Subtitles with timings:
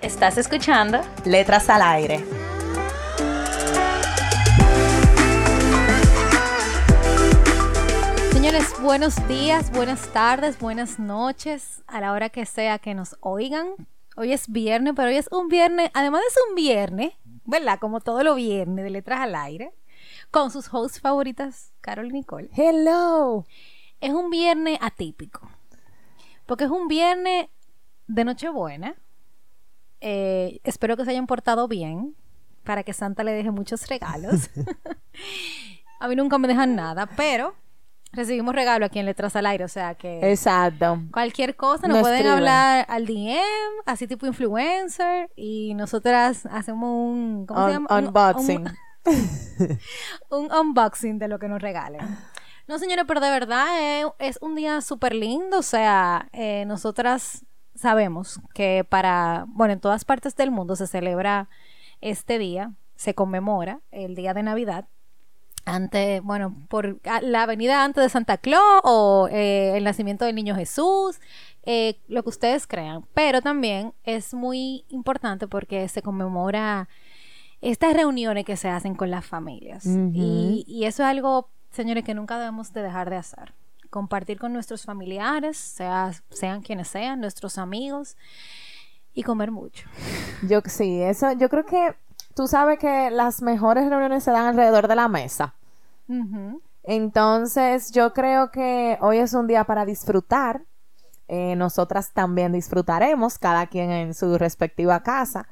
[0.00, 1.00] ¿Estás escuchando?
[1.24, 2.24] Letras al aire.
[8.30, 13.74] Señores, buenos días, buenas tardes, buenas noches, a la hora que sea que nos oigan.
[14.16, 17.12] Hoy es viernes, pero hoy es un viernes, además de ser un viernes,
[17.44, 17.80] ¿verdad?
[17.80, 19.74] Como todo lo viernes de Letras al Aire,
[20.30, 22.50] con sus hosts favoritas, Carol y Nicole.
[22.54, 23.46] Hello.
[24.00, 25.50] Es un viernes atípico,
[26.46, 27.48] porque es un viernes
[28.06, 28.94] de Nochebuena.
[30.00, 32.14] Eh, espero que se hayan portado bien,
[32.64, 34.50] para que Santa le deje muchos regalos.
[36.00, 37.54] A mí nunca me dejan nada, pero
[38.12, 41.00] recibimos regalo aquí en Letras al Aire, o sea que Exacto.
[41.12, 42.38] cualquier cosa nos, Nos pueden escriben.
[42.38, 43.38] hablar al DM,
[43.84, 47.98] así tipo influencer, y nosotras hacemos un, ¿cómo se Un- llama?
[47.98, 48.64] Un- unboxing.
[49.04, 49.78] Un,
[50.30, 52.00] un unboxing de lo que nos regalen.
[52.68, 57.44] No, señores, pero de verdad eh, es un día súper lindo, o sea, eh, nosotras
[57.78, 61.48] sabemos que para, bueno, en todas partes del mundo se celebra
[62.00, 64.86] este día, se conmemora el día de Navidad,
[65.64, 70.54] ante, bueno, por la avenida antes de Santa Claus o eh, el nacimiento del niño
[70.54, 71.20] Jesús,
[71.62, 73.04] eh, lo que ustedes crean.
[73.14, 76.88] Pero también es muy importante porque se conmemora
[77.60, 79.84] estas reuniones que se hacen con las familias.
[79.84, 83.54] Y, y eso es algo, señores, que nunca debemos de dejar de hacer.
[83.90, 88.16] Compartir con nuestros familiares, sea, sean quienes sean, nuestros amigos,
[89.14, 89.88] y comer mucho.
[90.42, 91.96] Yo sí, eso, yo creo que
[92.34, 95.54] tú sabes que las mejores reuniones se dan alrededor de la mesa.
[96.84, 100.62] Entonces, yo creo que hoy es un día para disfrutar.
[101.26, 105.48] Eh, nosotras también disfrutaremos, cada quien en su respectiva casa.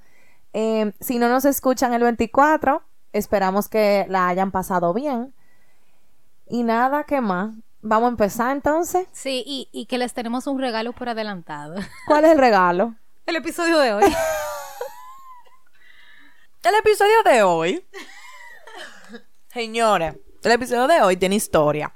[0.52, 5.34] Eh, si no nos escuchan el 24, esperamos que la hayan pasado bien.
[6.48, 7.54] Y nada, ¿qué más?
[7.88, 9.06] Vamos a empezar entonces.
[9.12, 11.76] Sí, y, y que les tenemos un regalo por adelantado.
[12.06, 12.96] ¿Cuál es el regalo?
[13.26, 14.04] El episodio de hoy.
[16.64, 17.86] El episodio de hoy,
[19.52, 21.92] señores, el episodio de hoy tiene historia.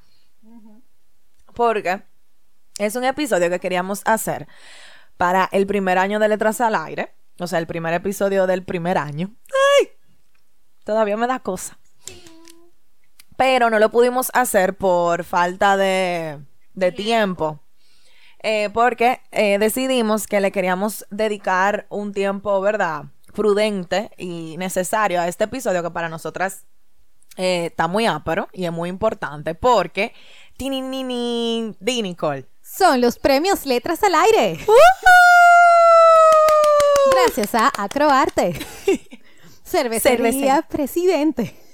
[1.54, 2.04] Porque
[2.78, 4.46] es un episodio que queríamos hacer
[5.16, 7.16] para el primer año de Letras al Aire.
[7.40, 9.34] O sea, el primer episodio del primer año.
[9.80, 9.88] ¡Ay!
[10.84, 11.79] Todavía me da cosa.
[13.40, 16.40] Pero no lo pudimos hacer por falta de,
[16.74, 17.58] de tiempo.
[18.42, 23.04] Eh, porque eh, decidimos que le queríamos dedicar un tiempo, ¿verdad?
[23.32, 26.66] Prudente y necesario a este episodio que para nosotras
[27.38, 30.12] eh, está muy ápero y es muy importante porque...
[30.58, 32.44] Tininini, Di Nicole.
[32.60, 34.58] Son los premios Letras al Aire.
[37.10, 38.52] Gracias a Acroarte.
[39.64, 40.62] Cervecería Cervecería.
[40.68, 41.69] Presidente.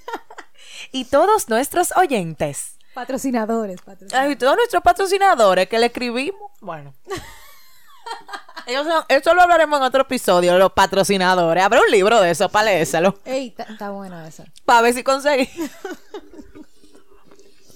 [0.92, 2.76] Y todos nuestros oyentes.
[2.94, 4.30] Patrocinadores, patrocinadores.
[4.30, 6.50] Ay, todos nuestros patrocinadores que le escribimos.
[6.60, 6.94] Bueno.
[8.66, 11.62] Ellos son- eso lo hablaremos en otro episodio, los patrocinadores.
[11.62, 13.18] Habrá un libro de eso para leérselo.
[13.24, 14.44] Ey, está- está bueno eso.
[14.64, 15.48] Para ver si conseguí.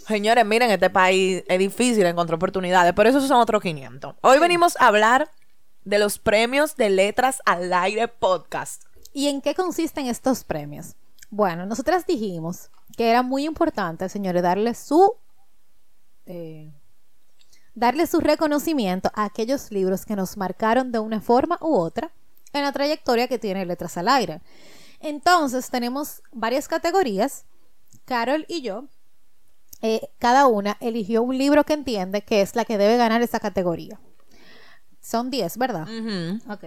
[0.07, 4.17] Señores, miren, este país es difícil encontrar oportunidades, pero esos son otros 500.
[4.23, 5.31] Hoy venimos a hablar
[5.85, 8.83] de los premios de letras al aire podcast.
[9.13, 10.97] ¿Y en qué consisten estos premios?
[11.31, 15.15] Bueno, nosotras dijimos que era muy importante, señores, darle su
[16.27, 16.73] eh,
[17.75, 22.13] darle su reconocimiento a aquellos libros que nos marcaron de una forma u otra
[22.53, 24.41] en la trayectoria que tiene Letras al Aire.
[25.01, 27.47] Entonces, tenemos varias categorías.
[28.05, 28.85] Carol y yo,
[29.83, 33.41] eh, cada una eligió un libro que entiende que es la que debe ganar esa
[33.41, 33.99] categoría.
[35.01, 35.87] Son 10, ¿verdad?
[36.49, 36.65] Ok.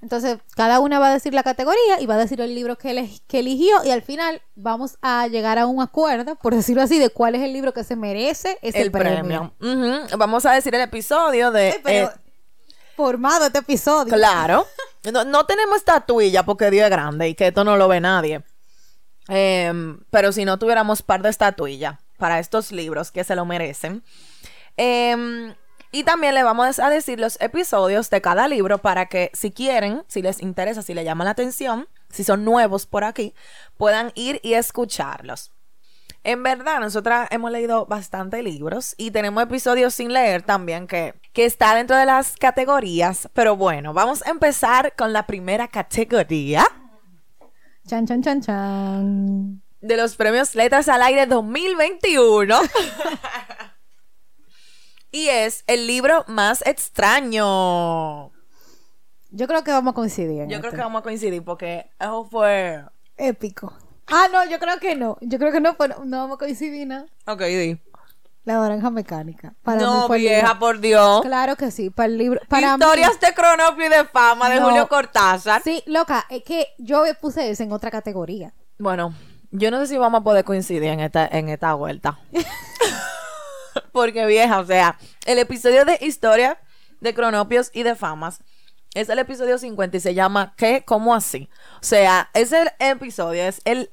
[0.00, 3.10] Entonces, cada una va a decir la categoría y va a decir el libro que,
[3.26, 7.10] que eligió y al final vamos a llegar a un acuerdo, por decirlo así, de
[7.10, 9.52] cuál es el libro que se merece ese el premio.
[10.16, 11.80] Vamos a decir el episodio de...
[11.82, 12.12] Pero eh,
[12.96, 14.12] formado este episodio.
[14.12, 14.66] Claro.
[15.12, 18.42] No, no tenemos estatuilla porque Dios es grande y que esto no lo ve nadie.
[19.28, 24.02] Em, pero si no tuviéramos par de estatuillas para estos libros que se lo merecen.
[24.76, 25.54] Em,
[25.90, 30.04] y también le vamos a decir los episodios de cada libro para que si quieren,
[30.08, 33.34] si les interesa, si les llama la atención, si son nuevos por aquí,
[33.76, 35.52] puedan ir y escucharlos.
[36.24, 41.44] En verdad, nosotras hemos leído bastante libros y tenemos episodios sin leer también que, que
[41.44, 43.28] está dentro de las categorías.
[43.32, 46.66] Pero bueno, vamos a empezar con la primera categoría
[47.88, 49.62] Chan, chan, chan, chan.
[49.80, 52.54] de los premios Letras al Aire 2021.
[55.10, 58.30] y es el libro más extraño.
[59.30, 60.42] Yo creo que vamos a coincidir.
[60.42, 62.82] en Yo creo que vamos a coincidir porque eso fue...
[63.16, 63.72] Épico.
[64.06, 65.18] Ah, no, yo creo que no.
[65.20, 67.06] Yo creo que no, fue- no vamos a coincidir nada.
[67.26, 67.78] Ok, di.
[68.44, 69.54] La naranja mecánica.
[69.62, 71.20] Para mí No, el vieja, por Dios.
[71.20, 72.40] Claro que sí, para el libro.
[72.48, 74.66] Para Historias de Cronopio y de fama de No.
[74.68, 75.60] Julio Cortázar.
[75.66, 75.72] mí.
[75.74, 78.54] Sí, loca, es que yo puse eso en otra categoría.
[78.78, 79.12] Bueno,
[79.50, 82.18] yo no sé si vamos a poder coincidir en esta, en esta vuelta.
[83.98, 84.96] Porque vieja, o sea,
[85.26, 86.56] el episodio de historia
[87.00, 88.44] de cronopios y de famas
[88.94, 90.84] es el episodio 50 y se llama ¿Qué?
[90.86, 91.50] ¿Cómo así?
[91.80, 93.90] O sea, ese episodio es el...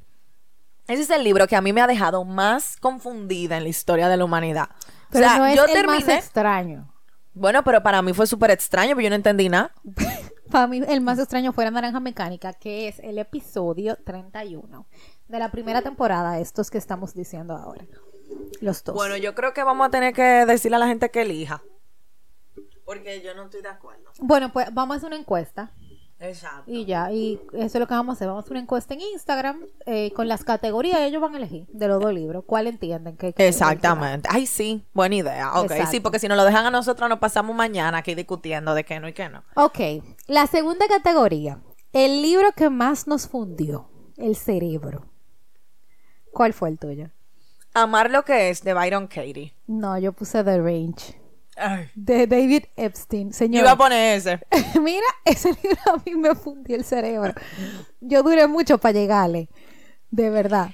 [0.87, 4.07] Ese es el libro que a mí me ha dejado más confundida en la historia
[4.07, 4.69] de la humanidad.
[5.09, 6.05] Pero o sea, no es yo el terminé...
[6.05, 6.93] más extraño.
[7.33, 9.73] Bueno, pero para mí fue súper extraño, porque yo no entendí nada.
[10.51, 14.85] Para mí el más extraño fue la naranja mecánica, que es el episodio 31
[15.27, 17.83] de la primera temporada, estos que estamos diciendo ahora.
[18.61, 18.95] Los dos.
[18.95, 21.61] Bueno, yo creo que vamos a tener que decirle a la gente que elija.
[22.85, 24.11] Porque yo no estoy de acuerdo.
[24.19, 25.71] Bueno, pues vamos a hacer una encuesta.
[26.19, 26.63] Exacto.
[26.71, 28.27] Y ya, y eso es lo que vamos a hacer.
[28.27, 30.99] Vamos a hacer una encuesta en Instagram eh, con las categorías.
[31.01, 33.33] Ellos van a elegir de los dos libros cuál entienden que.
[33.37, 34.29] Exactamente.
[34.31, 35.53] Ay, sí, buena idea.
[35.59, 35.91] Ok, Exacto.
[35.91, 38.99] sí, porque si nos lo dejan a nosotros, nos pasamos mañana aquí discutiendo de qué
[38.99, 39.43] no y qué no.
[39.55, 39.79] Ok,
[40.27, 41.59] la segunda categoría.
[41.91, 43.89] El libro que más nos fundió.
[44.17, 45.05] El cerebro.
[46.31, 47.09] ¿Cuál fue el tuyo?
[47.75, 49.53] Amar lo que es de Byron Katie.
[49.67, 51.19] No, yo puse The Range.
[51.57, 53.29] Ay, De David Epstein.
[53.31, 53.63] yo Señor.
[53.63, 54.39] iba a poner ese.
[54.81, 57.33] Mira, ese libro a mí me fundió el cerebro.
[58.01, 59.49] Yo duré mucho para llegarle.
[60.09, 60.71] De verdad.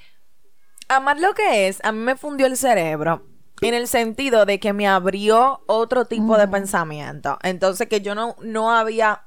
[0.88, 3.26] Amar lo que es, a mí me fundió el cerebro.
[3.60, 7.38] En el sentido de que me abrió otro tipo de pensamiento.
[7.42, 9.22] Entonces que yo no, no había,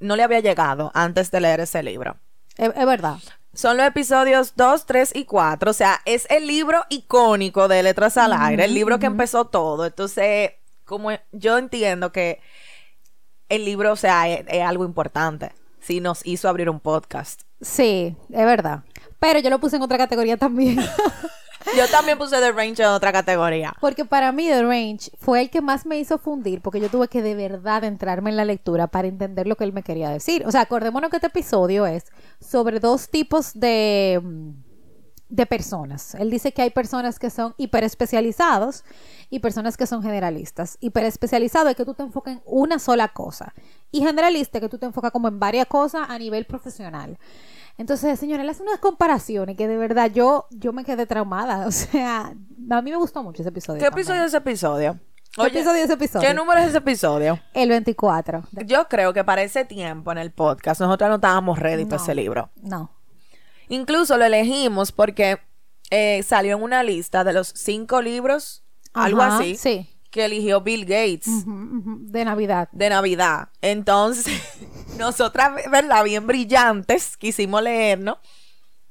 [0.00, 2.16] no le había llegado antes de leer ese libro.
[2.56, 3.18] Es, es verdad.
[3.54, 5.70] Son los episodios 2, 3 y 4.
[5.70, 9.86] O sea, es el libro icónico de Letras al Aire, el libro que empezó todo.
[9.86, 10.52] Entonces,
[10.84, 12.40] como yo entiendo que
[13.48, 15.52] el libro, o sea, es, es algo importante.
[15.80, 17.42] Sí, nos hizo abrir un podcast.
[17.60, 18.82] Sí, es verdad.
[19.20, 20.78] Pero yo lo puse en otra categoría también.
[21.76, 23.74] Yo también puse The Range en otra categoría.
[23.80, 27.08] Porque para mí The Range fue el que más me hizo fundir, porque yo tuve
[27.08, 30.46] que de verdad entrarme en la lectura para entender lo que él me quería decir.
[30.46, 32.04] O sea, acordémonos que este episodio es
[32.40, 34.50] sobre dos tipos de, mm,
[35.28, 36.14] de personas.
[36.14, 38.84] Él dice que hay personas que son hiperespecializados
[39.30, 40.76] y personas que son generalistas.
[40.80, 43.52] Hiperespecializado es que tú te enfocas en una sola cosa.
[43.90, 47.18] Y generalista es que tú te enfocas como en varias cosas a nivel profesional.
[47.76, 51.66] Entonces, señora, él hace unas comparaciones que de verdad yo, yo me quedé traumada.
[51.66, 52.32] O sea,
[52.70, 53.78] a mí me gustó mucho ese episodio.
[53.80, 54.00] ¿Qué también.
[54.06, 55.00] episodio es ese episodio?
[55.36, 56.28] ¿Qué episodio es ese episodio?
[56.28, 57.40] ¿Qué número es ese episodio?
[57.54, 58.44] El 24.
[58.66, 62.02] Yo creo que para ese tiempo en el podcast nosotros no estábamos ready para No.
[62.04, 62.50] ese libro.
[62.62, 62.92] No.
[63.68, 65.38] Incluso lo elegimos porque
[65.90, 69.90] eh, salió en una lista de los cinco libros, algo así, Sí.
[70.14, 72.68] Que eligió Bill Gates De Navidad.
[72.70, 73.48] de Navidad.
[73.60, 74.32] Entonces,
[74.96, 76.04] nosotras, ¿verdad?
[76.04, 78.18] Bien brillantes, quisimos leernos,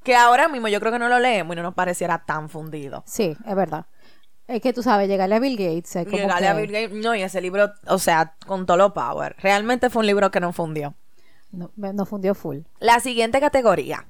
[0.04, 3.06] que ahora mismo yo creo que no lo leemos y no nos pareciera tan fundido.
[3.08, 3.86] Sí, es verdad.
[4.50, 5.96] Es que tú sabes, llegarle a Bill Gates.
[5.96, 8.94] es como Llegarle a Bill Gates, no, y ese libro, o sea, con todo lo
[8.94, 9.38] power.
[9.40, 10.94] Realmente fue un libro que nos fundió.
[11.52, 12.58] No, nos fundió full.
[12.80, 14.06] La siguiente categoría.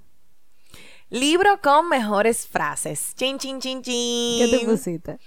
[1.12, 3.13] Libro con mejores frases.
[3.13, 4.50] Chin, chin, chin, chin.
[4.50, 5.20] ¿Qué te pusiste?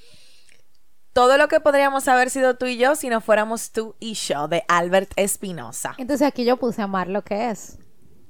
[1.17, 4.49] Todo lo que podríamos haber sido tú y yo si no fuéramos tú y yo,
[4.49, 5.95] de Albert Espinosa.
[5.97, 7.79] Entonces aquí yo puse amar lo que es.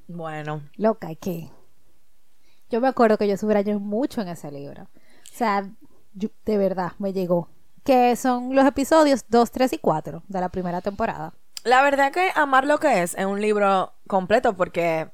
[0.07, 1.51] Bueno, Loca, ¿y qué?
[2.71, 4.85] Yo me acuerdo que yo subrayé mucho en ese libro.
[4.85, 5.69] O sea,
[6.15, 7.49] yo- de verdad, me llegó.
[7.83, 11.35] Que son los episodios 2, 3 y 4 de la primera temporada.
[11.65, 15.11] la verdad que Amar lo que es es un libro completo porque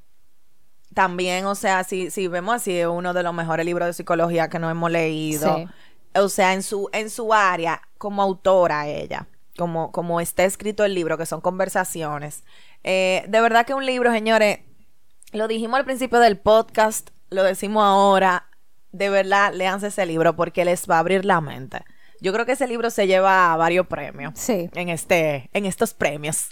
[0.92, 4.48] también, o sea, si, si vemos así, es uno de los mejores libros de psicología
[4.50, 5.56] que nos hemos leído.
[5.56, 5.66] Sí.
[6.14, 9.26] O sea, en su, en su área, como autora ella,
[9.56, 12.44] como, como está escrito el libro, que son conversaciones.
[12.84, 14.60] Eh, de verdad que un libro, señores,
[15.32, 18.48] lo dijimos al principio del podcast, lo decimos ahora,
[18.90, 21.82] de verdad, léanse ese libro porque les va a abrir la mente.
[22.20, 24.68] Yo creo que ese libro se lleva varios premios Sí.
[24.74, 26.50] en este, en estos premios.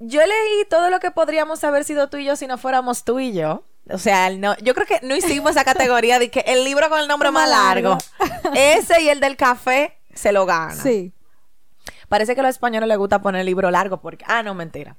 [0.00, 3.20] Yo leí todo lo que podríamos haber sido tú y yo si no fuéramos tú
[3.20, 3.64] y yo.
[3.90, 7.00] O sea, no, yo creo que no hicimos esa categoría de que el libro con
[7.00, 7.98] el nombre más largo.
[8.54, 10.74] Ese y el del café se lo gana.
[10.74, 11.12] Sí.
[12.08, 14.24] Parece que a los españoles les gusta poner libro largo porque.
[14.28, 14.96] Ah, no, mentira.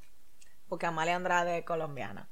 [0.67, 2.29] Porque Amalia Andrade es colombiana.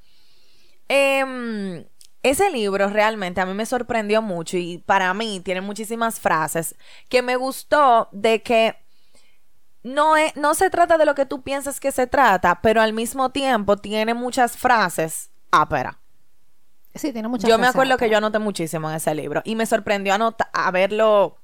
[0.88, 1.86] Em,
[2.24, 6.76] Ese libro realmente a mí me sorprendió mucho y para mí tiene muchísimas frases
[7.10, 8.76] que me gustó de que
[9.84, 12.94] no, es, no se trata de lo que tú piensas que se trata, pero al
[12.94, 16.00] mismo tiempo tiene muchas frases ápera.
[16.98, 19.66] Sí, tiene muchas Yo me acuerdo que yo anoté muchísimo en ese libro y me
[19.66, 21.38] sorprendió anota- a verlo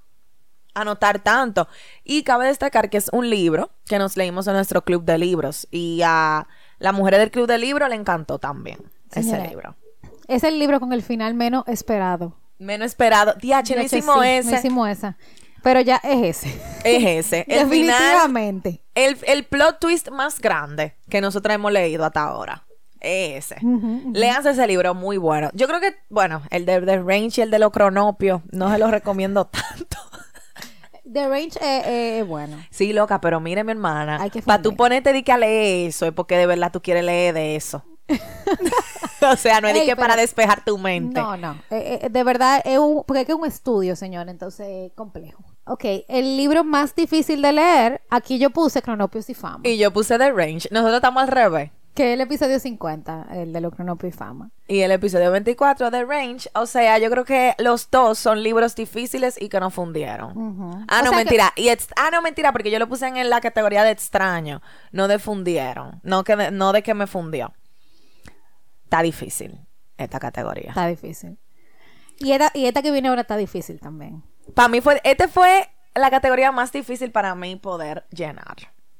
[0.73, 1.67] anotar tanto.
[2.03, 5.67] Y cabe destacar que es un libro que nos leímos en nuestro club de libros
[5.71, 6.47] y a
[6.79, 8.79] la mujer del club de libros le encantó también
[9.11, 9.75] Señora, ese libro.
[10.27, 12.37] Es el libro con el final menos esperado.
[12.57, 13.33] Menos esperado.
[13.39, 14.51] Diache, no hicimos sí, ese.
[14.51, 15.17] no hicimos esa.
[15.61, 16.61] Pero ya es ese.
[16.83, 17.37] Es ese.
[17.47, 18.81] El final, Definitivamente.
[18.95, 22.65] el, el plot twist más grande que nosotros hemos leído hasta ahora.
[23.03, 23.65] Es ese.
[23.65, 24.11] Ujú.
[24.13, 25.49] Léanse ese libro, muy bueno.
[25.53, 28.79] Yo creo que, bueno, el de The Range y el de los cronopios, no se
[28.79, 29.45] los recomiendo
[29.77, 29.97] tanto.
[31.11, 32.57] The Range eh, eh, es bueno.
[32.69, 36.13] Sí, loca, pero mire, mi hermana, para tú ponerte de que a leer eso, es
[36.13, 37.83] porque de verdad tú quieres leer de eso.
[39.21, 41.19] o sea, no es Ey, que para despejar tu mente.
[41.19, 41.57] No, no.
[41.71, 45.43] Eh, de verdad, es un, porque es un estudio, señor, entonces es complejo.
[45.65, 49.91] Ok, el libro más difícil de leer, aquí yo puse Cronopios y Fama, Y yo
[49.91, 50.69] puse The Range.
[50.71, 51.71] Nosotros estamos al revés.
[51.93, 54.49] Que es el episodio 50, el de los Cronopios y Fama.
[54.67, 58.75] Y el episodio 24 de Range, o sea, yo creo que los dos son libros
[58.75, 60.85] difíciles y que nos fundieron.
[60.87, 61.53] Ah, O no, que- mentira.
[61.55, 65.19] Y ah, no, mentira, porque yo lo puse en la categoría de extraño, no de
[65.19, 67.53] fundieron, no, que de, no de que me fundió.
[68.85, 69.59] Está difícil
[69.97, 70.69] esta categoría.
[70.69, 71.37] Está difícil.
[72.19, 74.23] Y esta, y esta que viene ahora está difícil también.
[74.55, 78.55] Para mí fue, este fue la categoría más difícil para mí poder llenar.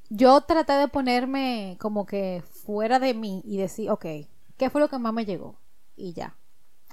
[0.10, 4.05] Yo traté de ponerme como que fuera de mí y decir, ok,
[4.58, 5.60] ¿qué fue lo que más me llegó?
[5.96, 6.36] Y ya.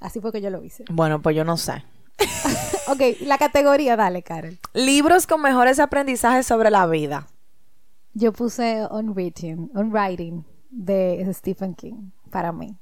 [0.01, 0.85] Así fue que yo lo hice.
[0.91, 1.85] Bueno, pues yo no sé.
[2.89, 4.59] ok, la categoría, dale, Karen.
[4.75, 7.27] Libros con mejores aprendizajes sobre la vida.
[8.13, 12.77] Yo puse On Writing, On Writing de Stephen King para mí.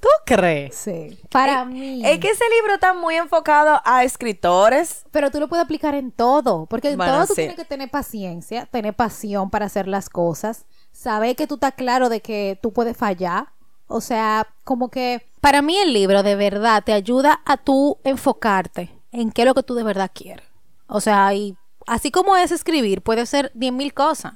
[0.00, 0.74] ¿Tú crees?
[0.74, 1.18] Sí.
[1.30, 2.02] Para mí.
[2.04, 5.04] Es que ese libro está muy enfocado a escritores.
[5.10, 7.40] Pero tú lo puedes aplicar en todo, porque en Bueno, todo tú sí.
[7.42, 10.66] tienes que tener paciencia, tener pasión para hacer las cosas,
[11.04, 13.48] saber que tú estás claro de que tú puedes fallar.
[13.86, 18.90] O sea, como que para mí el libro de verdad te ayuda a tú enfocarte
[19.12, 20.46] en qué es lo que tú de verdad quieres.
[20.88, 21.54] O sea, y
[21.86, 24.32] así como es escribir, puede ser diez mil cosas.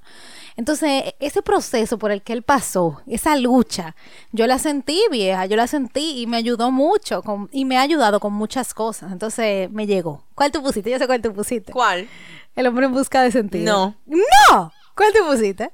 [0.57, 3.95] Entonces, ese proceso por el que él pasó, esa lucha,
[4.33, 7.83] yo la sentí vieja, yo la sentí y me ayudó mucho con- y me ha
[7.83, 9.13] ayudado con muchas cosas.
[9.13, 10.25] Entonces, me llegó.
[10.35, 10.91] ¿Cuál tú pusiste?
[10.91, 11.73] Yo sé cuál tú pusiste.
[11.73, 12.09] ¿Cuál?
[12.55, 13.73] El hombre en busca de sentido.
[14.07, 14.19] No.
[14.51, 14.73] ¡No!
[14.97, 15.71] ¿Cuál tú pusiste?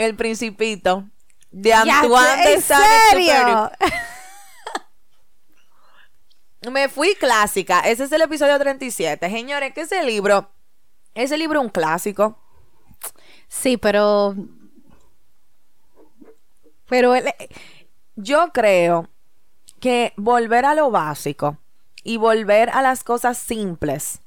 [0.00, 1.04] El Principito.
[1.50, 2.58] De Antoine
[3.12, 3.70] de.
[6.70, 7.80] Me fui clásica.
[7.80, 9.28] Ese es el episodio 37.
[9.28, 10.50] Señores, que ese libro,
[11.14, 12.38] ese libro es un clásico.
[13.48, 14.34] Sí, pero...
[16.88, 17.32] Pero él...
[18.16, 19.06] Yo creo
[19.80, 21.58] que volver a lo básico
[22.02, 24.20] y volver a las cosas simples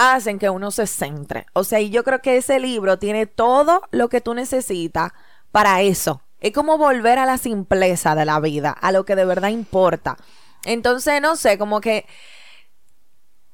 [0.00, 1.46] hacen que uno se centre.
[1.52, 5.12] O sea, y yo creo que ese libro tiene todo lo que tú necesitas
[5.52, 6.22] para eso.
[6.40, 10.16] Es como volver a la simpleza de la vida, a lo que de verdad importa.
[10.64, 12.06] Entonces, no sé, como que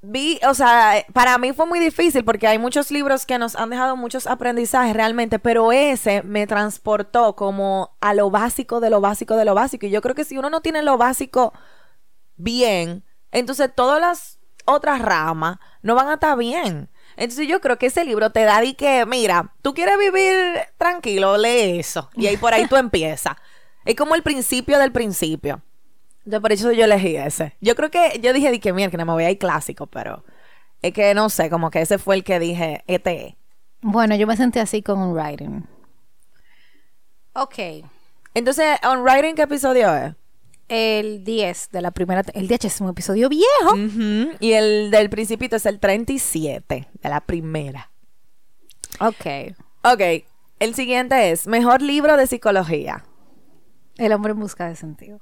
[0.02, 3.70] vi, o sea, para mí fue muy difícil porque hay muchos libros que nos han
[3.70, 9.36] dejado muchos aprendizajes realmente, pero ese me transportó como a lo básico de lo básico
[9.36, 9.86] de lo básico.
[9.86, 11.52] Y yo creo que si uno no tiene lo básico
[12.36, 14.35] bien, entonces todas las
[14.66, 16.88] otras ramas no van a estar bien.
[17.16, 20.34] Entonces yo creo que ese libro te da de que, mira, tú quieres vivir
[20.76, 22.10] tranquilo, lee eso.
[22.14, 23.36] Y ahí por ahí tú empiezas.
[23.84, 25.62] Es como el principio del principio.
[26.18, 27.56] Entonces por eso yo elegí ese.
[27.60, 29.86] Yo creo que, yo dije de que, mira, que no me voy a ir clásico,
[29.86, 30.24] pero
[30.82, 33.34] es que no sé, como que ese fue el que dije, este es.
[33.80, 35.64] Bueno, yo me sentí así con un writing.
[37.32, 37.58] Ok.
[38.34, 40.14] Entonces, ¿On Writing qué episodio es?
[40.68, 42.22] El 10 de la primera...
[42.34, 43.76] El 10 es un episodio viejo.
[44.40, 47.90] Y el del principito es el 37 de la primera.
[49.00, 49.54] Ok.
[49.84, 50.24] Ok,
[50.58, 53.04] el siguiente es Mejor libro de psicología.
[53.96, 55.20] El hombre en busca de sentido.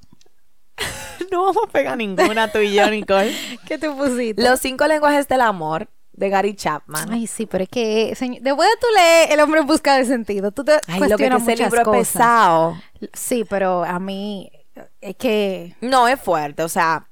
[1.30, 3.34] No vamos a pegar ninguna tú y yo, Nicole.
[3.66, 4.42] ¿Qué te pusiste?
[4.42, 7.10] Los cinco lenguajes del amor de Gary Chapman.
[7.12, 10.04] Ay, sí, pero es que, señor, después de tú leer El hombre en busca de
[10.04, 12.08] sentido, tú te Ay, lo que, cuestionas ese muchas libro es cosas.
[12.12, 12.76] pesado.
[13.12, 14.50] Sí, pero a mí
[15.00, 15.76] es que...
[15.80, 17.08] No, es fuerte, o sea,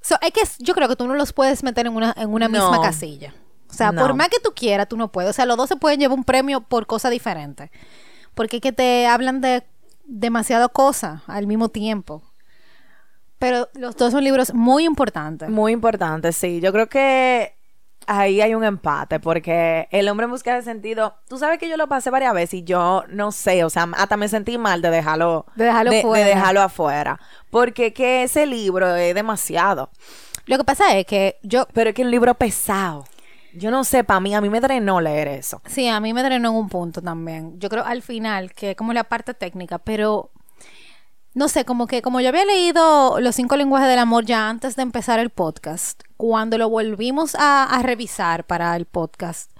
[0.00, 2.48] so, es que yo creo que tú no los puedes meter en una, en una
[2.48, 2.58] No.
[2.70, 3.34] misma casilla.
[3.70, 4.02] O sea, No.
[4.02, 5.30] por más que tú quieras, tú no puedes.
[5.30, 7.70] O sea, los dos se pueden llevar un premio por cosas diferentes.
[8.34, 9.62] Porque es que te hablan de
[10.04, 12.22] demasiado cosas al mismo tiempo.
[13.38, 15.48] Pero los dos son libros muy importantes.
[15.48, 16.60] muy importante, sí.
[16.60, 17.56] Yo creo que
[18.06, 21.76] ahí hay un empate, porque el hombre en busca de sentido, tú sabes que yo
[21.76, 24.90] lo pasé varias veces y yo no sé, o sea, hasta me sentí mal de
[24.90, 26.26] dejarlo, De dejarlo de, fuera.
[26.26, 29.90] dejarlo afuera, porque que ese libro es demasiado,
[30.46, 33.04] Lo que pasa es que yo, pero es que es un libro pesado.
[33.54, 35.60] Yo no sé, para mí, a mí me drenó leer eso.
[35.66, 37.60] sí, a mí me drenó en un punto también.
[37.60, 40.30] Yo creo al final que es como la parte técnica, pero
[41.34, 44.76] no sé, como que como yo había leído los cinco lenguajes del amor ya antes
[44.76, 49.50] de empezar el podcast, cuando lo volvimos a, revisar para el podcast,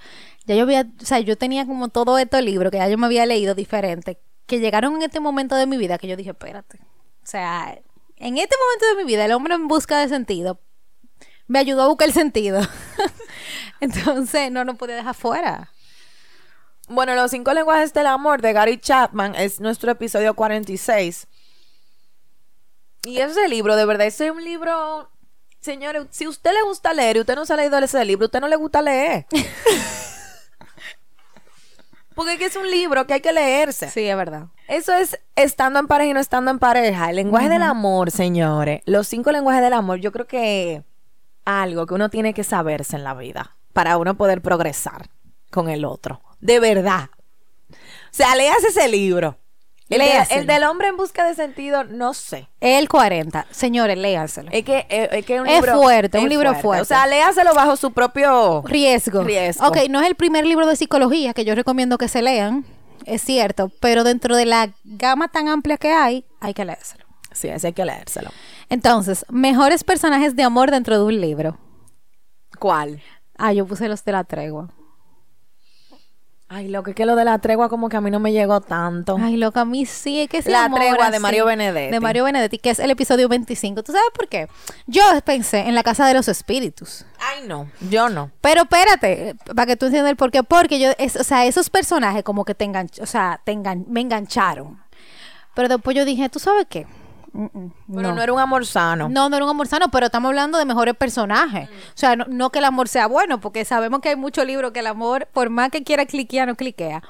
[0.44, 3.06] ya yo había, o sea, yo tenía como todo estos libros que ya yo me
[3.06, 6.78] había leído diferente, que llegaron en este momento de mi vida que yo dije, espérate,
[7.22, 7.78] o sea,
[8.16, 10.60] en este momento de mi vida, el hombre en busca de sentido
[11.52, 12.60] me ayudó a buscar el sentido.
[13.80, 15.70] Entonces, no lo podía dejar fuera.
[16.88, 21.26] Bueno, Los cinco lenguajes del amor de Gary Chapman es nuestro episodio 46.
[23.04, 25.09] Y ese libro, de verdad, ese es un libro...
[25.61, 28.25] Señores, si a usted le gusta leer y usted no se ha leído ese libro,
[28.25, 29.26] a usted no le gusta leer.
[32.14, 33.88] Porque es que es un libro que hay que leerse.
[33.90, 34.47] Sí, es verdad.
[34.68, 37.11] Eso es estando en pareja y no estando en pareja.
[37.11, 38.82] El lenguaje del amor, señores.
[38.87, 40.82] Los cinco lenguajes del amor, yo creo que
[41.44, 45.09] algo que uno tiene que saberse en la vida para uno poder progresar
[45.50, 46.21] con el otro.
[46.40, 47.11] De verdad.
[47.71, 47.76] O
[48.11, 49.38] sea, leas ese libro.
[49.94, 50.40] El, de- Léaselo.
[50.40, 52.49] el del hombre en busca de sentido, no sé.
[52.61, 53.46] El 40.
[53.50, 54.50] Señores, léanselo.
[54.52, 56.82] Es que es, es que un Es libro fuerte, un libro fuerte.
[56.82, 59.22] O sea, léaselo bajo su propio Riesgo.
[59.25, 59.66] Riesgo.
[59.66, 62.64] Ok, no es el primer libro de psicología que yo recomiendo que se lean,
[63.06, 67.04] es cierto, pero dentro de la gama tan amplia que hay, hay que leérselo.
[67.32, 68.30] Sí, ese hay que leérselo.
[68.68, 71.58] Entonces, mejores personajes de amor dentro de un libro.
[72.58, 73.02] ¿Cuál?
[73.38, 74.68] Ah, yo puse los de la tregua.
[76.54, 78.30] Ay, lo que es que lo de la tregua como que a mí no me
[78.30, 79.16] llegó tanto.
[79.18, 81.90] Ay, loca, a mí sí, es que ese La tregua de Mario Benedetti.
[81.90, 83.82] De Mario Benedetti, que es el episodio 25.
[83.82, 84.49] ¿Tú sabes por qué?
[84.87, 87.06] Yo pensé en la Casa de los Espíritus.
[87.18, 88.30] Ay, no, yo no.
[88.42, 90.42] Pero espérate, para que tú entiendas el por qué.
[90.42, 93.87] Porque yo, es, o sea, esos personajes como que te enganch, o sea, te engan-
[93.87, 94.78] me engancharon.
[95.54, 96.87] Pero después yo dije, ¿tú sabes qué?
[97.32, 98.14] Mm, mm, Pero no.
[98.14, 98.22] no.
[98.22, 99.08] era un amor sano.
[99.08, 101.68] No, no era un amor sano, pero estamos hablando de mejores personajes.
[101.68, 104.72] O sea, no, no que el amor sea bueno, porque sabemos que hay muchos libros
[104.72, 107.02] que el amor, por más que quiera cliquear, no cliquea.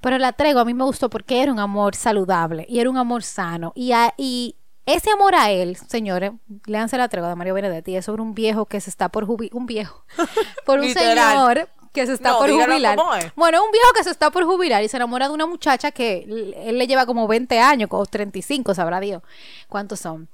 [0.00, 2.96] Pero la tregua a mí me gustó porque era un amor saludable y era un
[2.98, 3.72] amor sano.
[3.74, 6.30] Y, a- y ese amor a él, señores,
[6.66, 9.56] léanse la tregua de Mario Benedetti, es sobre un viejo que se está por jubilar,
[9.56, 10.04] un viejo,
[10.66, 12.96] por un señor que se está No, por jubilar.
[13.18, 13.34] es.
[13.34, 16.18] Bueno, un viejo que se está por jubilar y se enamora de una muchacha que
[16.64, 19.22] él le lleva como 20 años, o 35, sabrá Dios
[19.68, 20.28] cuántos son.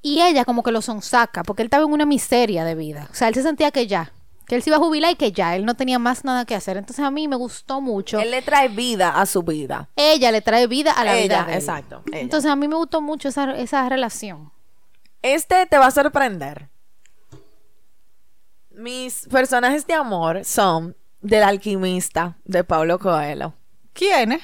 [0.00, 3.08] Y ella como que lo sonsaca, porque él estaba en una miseria de vida.
[3.10, 4.12] O sea, él se sentía que ya,
[4.48, 6.54] que él se iba a jubilar y que ya, él no tenía más nada que
[6.56, 6.76] hacer.
[6.76, 8.18] Entonces a mí me gustó mucho.
[8.18, 9.88] Él le trae vida a su vida.
[9.94, 11.44] ella le trae vida a la Ella, vida.
[11.44, 11.58] de él.
[11.58, 12.18] exacto, ella.
[12.20, 14.50] Entonces a mí me gustó mucho esa, esa relación.
[15.22, 16.68] Este te va a sorprender.
[18.74, 23.54] Mis personajes de amor son del alquimista de Pablo Coelho.
[23.92, 24.40] ¿Quién?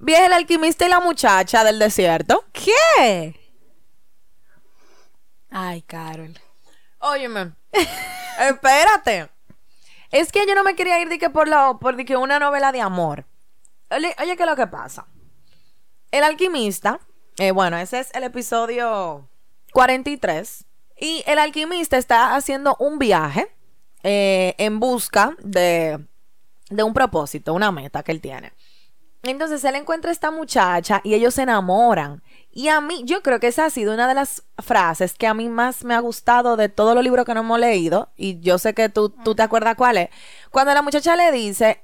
[0.00, 2.44] Viene el alquimista y la muchacha del desierto.
[2.52, 3.38] ¿Qué?
[5.50, 6.38] Ay, Carol.
[6.98, 7.52] Óyeme,
[8.40, 9.28] espérate.
[10.10, 12.38] Es que yo no me quería ir de que por, la, por de que una
[12.38, 13.26] novela de amor.
[13.90, 15.06] Oye, oye, ¿qué es lo que pasa?
[16.10, 17.00] El alquimista,
[17.38, 19.28] eh, bueno, ese es el episodio
[19.72, 20.64] 43.
[21.02, 23.48] Y el alquimista está haciendo un viaje
[24.04, 25.98] eh, en busca de,
[26.70, 28.52] de un propósito, una meta que él tiene.
[29.24, 32.22] Entonces él encuentra a esta muchacha y ellos se enamoran.
[32.52, 35.34] Y a mí, yo creo que esa ha sido una de las frases que a
[35.34, 38.12] mí más me ha gustado de todos los libros que no hemos leído.
[38.16, 40.08] Y yo sé que tú, tú te acuerdas cuál es.
[40.52, 41.82] Cuando la muchacha le dice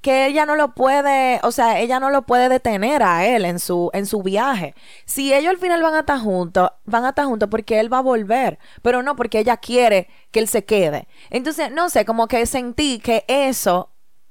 [0.00, 3.58] que ella no lo puede, o sea, ella no lo puede detener a él en
[3.58, 4.74] su, en su viaje.
[5.04, 7.98] Si ellos al final van a estar juntos, van a estar juntos porque él va
[7.98, 11.06] a volver, pero no porque ella quiere que él se quede.
[11.28, 13.90] Entonces, no sé, como que sentí que eso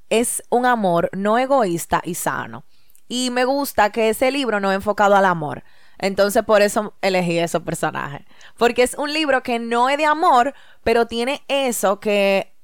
[0.10, 2.66] es un amor no egoísta y sano.
[3.08, 5.64] Y me gusta que ese libro no es enfocado al amor.
[6.00, 8.22] Entonces por eso elegí esos personajes.
[8.58, 10.54] Porque es un libro que no es de amor,
[10.84, 12.56] pero tiene eso que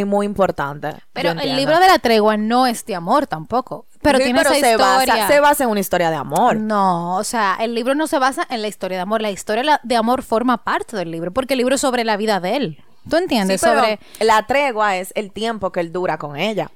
[0.00, 0.94] es muy importante.
[1.12, 3.86] Pero el libro de la tregua no es de amor tampoco.
[4.02, 4.76] Pero Sí, tiene esa se historia.
[5.14, 6.56] Basa, se basa en una historia de amor.
[6.56, 9.22] No, o sea, el libro no se basa en la historia de amor.
[9.22, 12.38] La historia de amor forma parte del libro, porque el libro es sobre la vida
[12.40, 12.84] de él.
[13.08, 13.60] ¿Tú Sí, entiendes?
[13.62, 13.98] pero sobre.
[14.20, 16.70] la tregua es el tiempo que él dura con ella.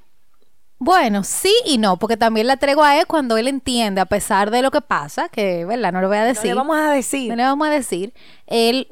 [0.79, 4.63] Bueno, sí y no, porque también la tregua es cuando él entiende, a pesar de
[4.63, 5.91] lo que pasa, que, ¿verdad?
[5.93, 6.45] No lo voy a No decir.
[6.47, 7.29] le vamos a decir.
[7.29, 8.13] no le vamos a decir.
[8.47, 8.87] Él,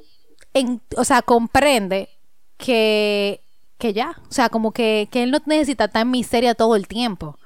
[0.53, 2.09] en- o sea, comprende
[2.57, 3.41] que,
[3.79, 6.87] que ya, o sea, como que, que él no necesita estar en miseria todo el
[6.87, 7.37] tiempo.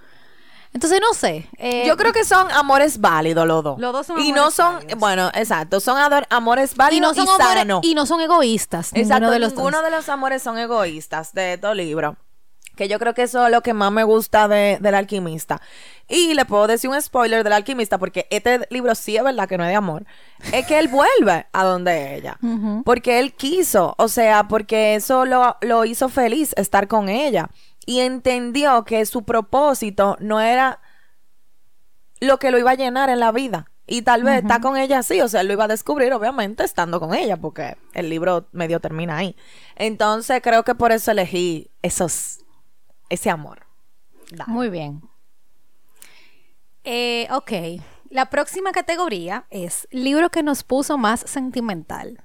[0.74, 1.48] Entonces, no sé.
[1.60, 3.80] eh, Yo creo que son amores válidos los dos.
[3.80, 5.00] Los dos son Y no son, válidos.
[5.00, 7.80] bueno, exacto, son ador- amores y válidos no y, son amores- sanos.
[7.86, 8.88] y no son egoístas.
[8.94, 9.86] Exacto, ninguno de los ninguno dos.
[9.86, 12.16] de los amores son egoístas de estos libros.
[12.76, 15.62] Que yo creo que eso es lo que más me gusta de, del alquimista.
[16.08, 19.58] Y le puedo decir un spoiler del alquimista, porque este libro sí es verdad que
[19.58, 20.06] no es de amor.
[20.52, 22.38] Es que él vuelve a donde ella.
[22.84, 27.50] Porque él quiso, o sea, porque eso lo, lo hizo feliz estar con ella.
[27.86, 30.80] Y entendió que su propósito no era
[32.20, 33.68] lo que lo iba a llenar en la vida.
[33.86, 37.02] Y tal vez está con ella así, o sea, lo iba a descubrir, obviamente, estando
[37.02, 39.36] con ella, porque el libro medio termina ahí.
[39.76, 42.43] Entonces, creo que por eso elegí esos,
[43.14, 43.66] ese amor.
[44.32, 44.52] Dale.
[44.52, 45.02] Muy bien.
[46.84, 47.82] Eh, ok.
[48.10, 52.24] La próxima categoría es libro que nos puso más sentimental.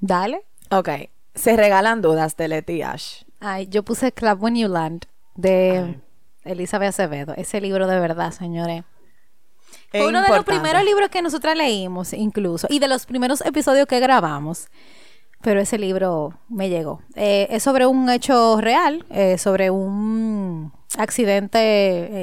[0.00, 0.44] Dale.
[0.70, 0.88] Ok,
[1.34, 3.22] se regalan dudas de Letty Ash.
[3.38, 6.00] Ay, yo puse Club When You Land de
[6.42, 7.34] Elizabeth Acevedo.
[7.36, 8.82] Ese libro de verdad, señores.
[9.90, 13.86] Fue uno de los primeros libros que nosotras leímos, incluso, y de los primeros episodios
[13.86, 14.68] que grabamos.
[15.42, 17.02] Pero ese libro me llegó.
[17.14, 21.58] Eh, es sobre un hecho real, eh, sobre un accidente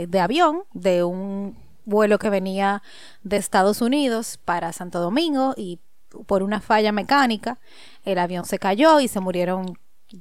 [0.02, 2.82] eh, de avión, de un vuelo que venía
[3.24, 5.80] de Estados Unidos para Santo Domingo y
[6.26, 7.60] por una falla mecánica
[8.06, 9.78] el avión se cayó y se murieron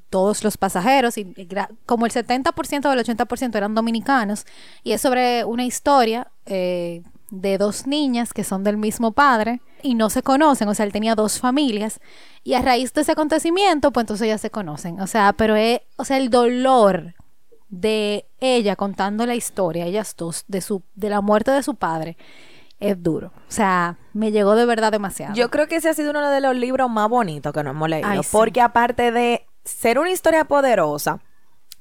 [0.08, 1.34] todos los pasajeros y
[1.84, 4.46] como el 70% o el 80% eran dominicanos
[4.82, 9.94] y es sobre una historia eh, de dos niñas que son del mismo padre y
[9.94, 12.00] no se conocen, o sea, él tenía dos familias
[12.44, 15.80] y a raíz de ese acontecimiento, pues entonces ya se conocen, o sea, pero es,
[15.96, 17.14] o sea, el dolor
[17.68, 22.16] de ella contando la historia, ellas dos, de su, de la muerte de su padre,
[22.82, 23.32] es duro.
[23.48, 25.34] O sea, me llegó de verdad demasiado.
[25.34, 27.88] Yo creo que ese ha sido uno de los libros más bonitos que nos hemos
[27.88, 28.08] leído.
[28.08, 28.28] Ay, sí.
[28.32, 31.20] Porque aparte de ser una historia poderosa,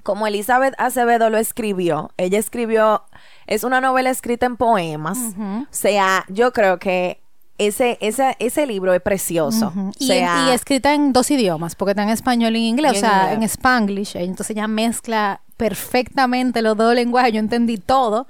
[0.04, 3.04] como Elizabeth Acevedo lo escribió, ella escribió,
[3.48, 5.18] es una novela escrita en poemas.
[5.38, 7.20] O sea, yo creo que
[7.67, 9.71] ese, ese, ese libro es precioso.
[9.76, 12.93] O y, sea, y escrita en dos idiomas, porque está en español y en inglés,
[12.93, 13.38] Y o en sea, inglés.
[13.38, 14.15] en spanglish.
[14.15, 17.34] Entonces ya mezcla perfectamente los dos lenguajes.
[17.34, 18.28] Yo entendí todo.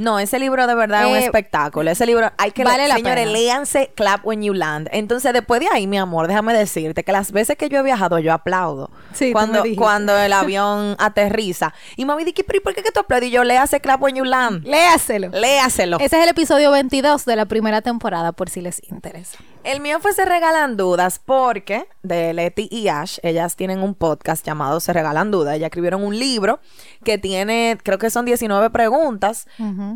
[0.00, 1.90] No, ese libro de verdad es un Eh, espectáculo.
[1.90, 3.32] Ese libro hay que vale la señores, pena.
[3.32, 4.88] léanse Clap When You Land.
[4.92, 8.18] Entonces, después de ahí, mi amor, déjame decirte que las veces que yo he viajado,
[8.18, 8.90] yo aplaudo.
[9.12, 11.74] Sí, cuando, cuando el avión aterriza.
[11.96, 13.28] Y mami ¿y por qué que tú aplaudes?
[13.28, 14.64] Y yo léase Clap When You Land.
[14.66, 15.28] Léaselo.
[15.28, 15.98] Léaselo.
[16.00, 19.38] Ese es el episodio 22 de la primera temporada, por si les interesa.
[19.64, 24.46] El mío fue Se Regalan Dudas porque de Leti y Ash, ellas tienen un podcast
[24.46, 25.56] llamado Se Regalan Dudas.
[25.56, 26.60] Ellas escribieron un libro
[27.04, 29.46] que tiene, creo que son 19 preguntas,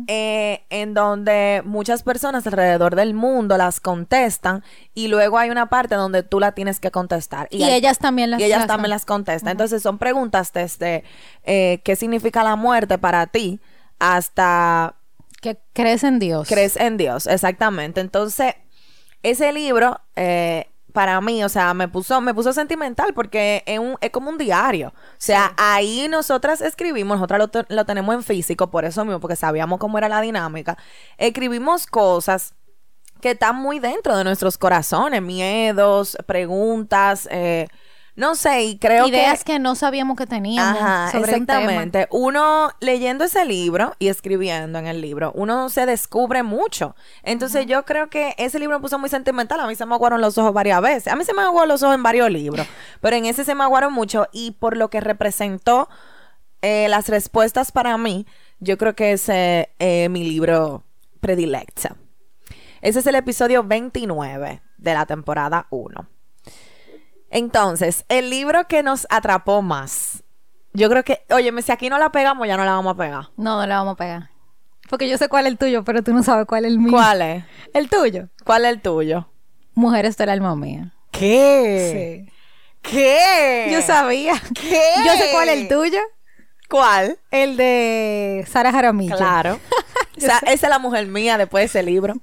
[0.07, 5.95] Eh, en donde muchas personas alrededor del mundo las contestan y luego hay una parte
[5.95, 7.47] donde tú la tienes que contestar.
[7.51, 9.51] Y hay- ellas también las- y ellas las también las contestan.
[9.51, 11.03] Entonces son preguntas desde
[11.43, 13.59] eh, qué significa la muerte para ti
[13.99, 14.95] hasta
[15.41, 16.47] Que crees en Dios.
[16.47, 18.01] crees en Dios, exactamente.
[18.01, 18.53] Entonces,
[19.23, 23.97] ese libro, eh, para mí, o sea, me puso, me puso sentimental porque es, un,
[24.01, 24.87] es como un diario.
[24.89, 29.19] O sea, ahí nosotras escribimos, nosotras lo, te- lo tenemos en físico, por eso mismo,
[29.19, 30.77] porque sabíamos cómo era la dinámica.
[31.19, 32.55] Escribimos cosas
[33.21, 37.67] que están muy dentro de nuestros corazones, miedos, preguntas, eh,
[38.15, 39.53] no sé, y creo Ideas que...
[39.53, 39.59] que...
[39.59, 41.59] no sabíamos que teníamos Ajá, sobre un tema.
[41.59, 42.07] exactamente.
[42.11, 46.95] Uno leyendo ese libro y escribiendo en el libro, uno se descubre mucho.
[47.23, 49.59] Entonces yo creo que ese libro me puso muy sentimental.
[49.59, 51.11] A mí se me aguaron los ojos varias veces.
[51.11, 52.65] A mí se me aguaron los ojos en varios libros,
[53.01, 55.89] pero en ese se me aguaron mucho y por lo que representó
[56.61, 58.25] eh, las respuestas para mí,
[58.59, 60.83] yo creo que ese es mi libro
[61.19, 61.89] predilecto.
[62.81, 66.14] Ese es el episodio 29 de la temporada 1.
[67.35, 70.23] Entonces, el libro que nos atrapó más.
[70.71, 73.27] Yo creo que, oye, si aquí no la pegamos, ya no la vamos a pegar.
[73.35, 74.29] No, no la vamos a pegar.
[74.89, 76.93] Porque yo sé cuál es el tuyo, pero tú no sabes cuál es el mío.
[76.93, 77.43] ¿Cuál es?
[77.73, 78.29] El tuyo.
[78.45, 79.29] ¿Cuál es el tuyo?
[79.73, 80.93] Mujeres del alma mía.
[81.11, 82.31] ¿Qué?
[82.81, 83.67] ¿Qué?
[83.69, 84.41] Yo sabía.
[84.53, 84.81] ¿Qué?
[85.05, 85.99] Yo sé cuál es el tuyo.
[86.69, 87.19] ¿Cuál?
[87.31, 89.17] El de Sara Jaramillo.
[89.17, 89.59] Claro.
[90.17, 92.15] o sea, esa es la mujer mía después de ese libro.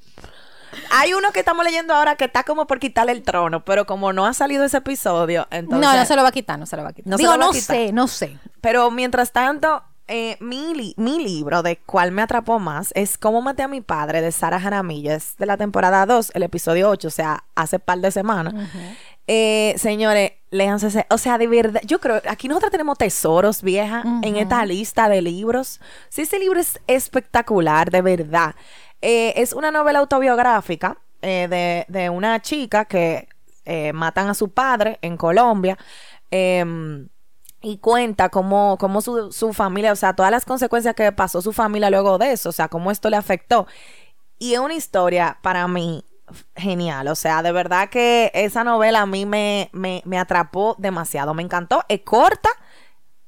[0.91, 4.13] Hay uno que estamos leyendo ahora que está como por quitarle el trono, pero como
[4.13, 5.81] no ha salido ese episodio, entonces...
[5.89, 7.11] no, no se lo va a quitar, no se lo va a quitar.
[7.11, 7.77] No Digo, no quitar.
[7.77, 8.39] sé, no sé.
[8.61, 13.41] Pero mientras tanto, eh, mi, li- mi libro de cuál me atrapó más es Cómo
[13.43, 15.13] maté a mi padre de Sara Jaramillo.
[15.13, 18.55] Es de la temporada 2, el episodio 8, o sea, hace par de semanas.
[19.29, 21.07] Eh, señores, léanse ese.
[21.09, 25.23] O sea, de verdad, yo creo, aquí nosotros tenemos tesoros, vieja, en esta lista de
[25.23, 25.81] libros.
[26.09, 28.55] Sí, ese libro es espectacular, de verdad.
[29.03, 33.29] Eh, es una novela autobiográfica eh, de, de una chica que
[33.65, 35.77] eh, matan a su padre en Colombia.
[36.31, 37.09] Em,
[37.61, 41.53] y cuenta cómo, cómo su, su familia, o sea, todas las consecuencias que pasó su
[41.53, 43.67] familia luego de eso, o sea, cómo esto le afectó.
[44.39, 46.05] Y es una historia para mí
[46.57, 51.35] genial, o sea, de verdad que esa novela a mí me, me, me atrapó demasiado,
[51.35, 52.51] me encantó, es corta,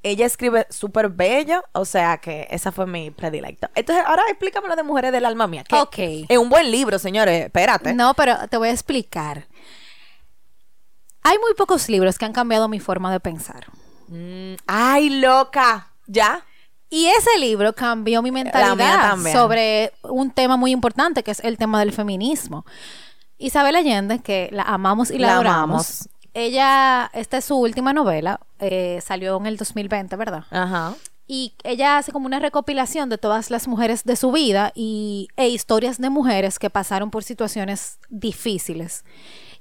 [0.05, 3.69] ella escribe súper bello, o sea que esa fue mi predilecto.
[3.75, 5.65] Entonces, ahora explícame lo de Mujeres del Alma Mía.
[5.65, 5.99] que Ok.
[6.29, 7.95] Es un buen libro, señores, espérate.
[7.95, 9.49] No, pero te voy a explicar.
[11.23, 13.67] Hay muy pocos libros que han cambiado mi forma de pensar.
[14.09, 16.45] Mm, ay, loca, ¿ya?
[16.91, 21.81] Y ese libro cambió mi mentalidad sobre un tema muy importante que es el tema
[21.81, 22.67] del feminismo.
[23.39, 25.63] Isabel Allende, que la amamos y la, La adoramos.
[25.65, 26.09] amamos.
[26.35, 30.45] Ella, esta es su última novela, eh, salió en el 2020, ¿verdad?
[30.51, 30.95] Ajá.
[31.27, 35.49] Y ella hace como una recopilación de todas las mujeres de su vida y, e
[35.49, 39.05] historias de mujeres que pasaron por situaciones difíciles.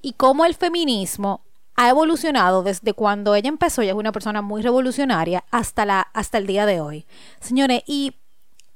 [0.02, 4.62] Y cómo el feminismo ha evolucionado desde cuando ella empezó, ella es una persona muy
[4.62, 7.06] revolucionaria, hasta, la, hasta el día de hoy.
[7.40, 8.16] Señores, y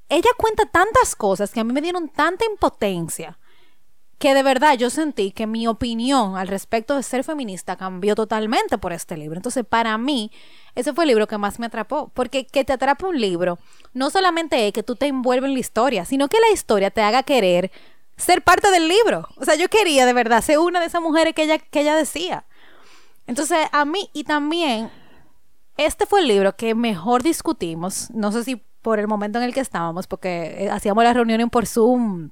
[0.07, 3.37] ella cuenta tantas cosas que a mí me dieron tanta impotencia
[4.17, 8.77] que de verdad yo sentí que mi opinión al respecto de ser feminista cambió totalmente
[8.77, 9.37] por este libro.
[9.37, 10.31] Entonces, para mí,
[10.75, 12.09] ese fue el libro que más me atrapó.
[12.13, 13.59] Porque que te atrape un libro
[13.93, 17.01] no solamente es que tú te envuelves en la historia, sino que la historia te
[17.01, 17.71] haga querer
[18.15, 19.27] ser parte del libro.
[19.37, 21.95] O sea, yo quería de verdad ser una de esas mujeres que ella, que ella
[21.95, 22.45] decía.
[23.27, 24.89] Entonces, a mí, y también,
[25.77, 28.09] este fue el libro que mejor discutimos.
[28.11, 31.49] No sé si por el momento en el que estábamos, porque eh, hacíamos las reuniones
[31.51, 32.31] por Zoom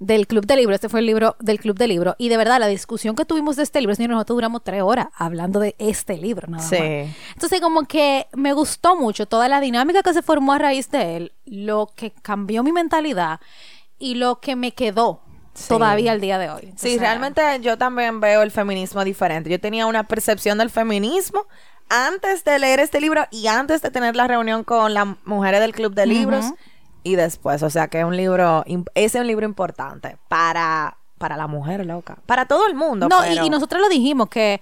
[0.00, 0.74] del Club de Libro.
[0.74, 2.16] Este fue el libro del Club de Libro.
[2.18, 5.08] Y de verdad, la discusión que tuvimos de este libro, señor, nosotros duramos tres horas
[5.14, 6.74] hablando de este libro, nada Sí.
[6.76, 7.16] más.
[7.34, 11.16] Entonces, como que me gustó mucho toda la dinámica que se formó a raíz de
[11.16, 13.38] él, lo que cambió mi mentalidad
[13.98, 15.20] y lo que me quedó
[15.52, 15.68] Sí.
[15.68, 16.72] todavía al día de hoy.
[16.76, 19.50] Sí, realmente yo también veo el feminismo diferente.
[19.50, 21.46] Yo tenía una percepción del feminismo
[21.90, 25.72] antes de leer este libro y antes de tener la reunión con las mujeres del
[25.72, 26.46] club de libros
[27.02, 27.62] y después.
[27.62, 31.86] O sea que es un libro, ese es un libro importante para, para la mujer
[31.86, 32.18] loca.
[32.26, 33.08] Para todo el mundo.
[33.08, 34.60] No, y- pero- y, nosotros lo dijimos que